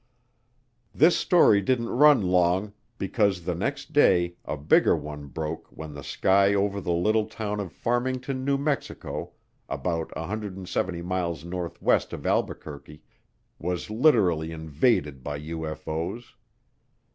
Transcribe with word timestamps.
This 0.95 1.15
story 1.15 1.61
didn't 1.61 1.89
run 1.91 2.23
long 2.23 2.73
because 2.97 3.43
the 3.45 3.53
next 3.53 3.93
day 3.93 4.33
a 4.43 4.57
bigger 4.57 4.95
one 4.95 5.27
broke 5.27 5.67
when 5.67 5.93
the 5.93 6.03
sky 6.03 6.55
over 6.55 6.81
the 6.81 6.91
little 6.91 7.27
town 7.27 7.59
of 7.59 7.71
Farmington, 7.71 8.43
New 8.43 8.57
Mexico, 8.57 9.33
about 9.69 10.11
170 10.15 11.03
miles 11.03 11.45
northwest 11.45 12.13
of 12.13 12.25
Albuquerque, 12.25 13.03
was 13.59 13.91
literally 13.91 14.51
invaded 14.51 15.23
by 15.23 15.39
UFO's. 15.39 16.33